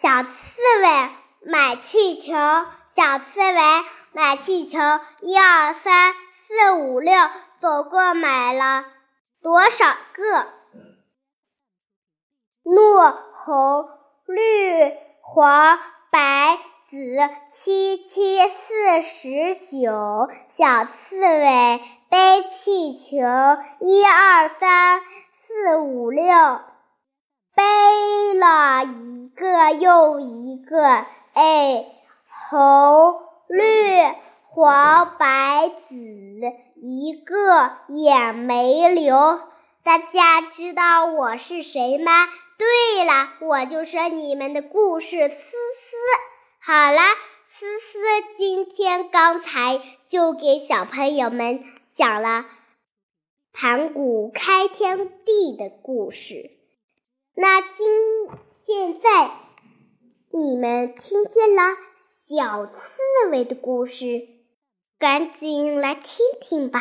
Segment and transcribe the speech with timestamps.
[0.00, 1.10] 小刺猬
[1.42, 4.78] 买气球，小刺猬买气球，
[5.22, 6.14] 一二三
[6.46, 7.12] 四五六，
[7.58, 8.84] 总共买了
[9.42, 10.46] 多少个？
[12.62, 12.78] 绿、
[13.44, 13.88] 红、
[14.28, 15.80] 绿、黄、
[16.12, 16.56] 白、
[16.88, 17.18] 紫，
[17.50, 20.28] 七七四十九。
[20.48, 23.16] 小刺猬背气球，
[23.80, 25.00] 一二三
[25.34, 26.24] 四五六，
[27.56, 29.07] 背了一
[29.38, 31.06] 一个又一个。
[31.32, 31.86] 哎，
[32.50, 33.62] 红、绿、
[34.48, 35.94] 黄、白、紫，
[36.74, 39.14] 一个也没留。
[39.84, 42.10] 大家知道我是谁吗？
[42.58, 45.96] 对了，我就是你们的故事思思。
[46.58, 47.00] 好了，
[47.46, 47.98] 思思
[48.36, 51.62] 今天刚才就给小朋友们
[51.94, 52.44] 讲了
[53.52, 56.57] 盘古开天地的故事。
[57.40, 57.86] 那今
[58.50, 59.30] 现在
[60.32, 63.00] 你们听见了小刺
[63.30, 64.26] 猬的故事，
[64.98, 66.80] 赶紧来听听吧。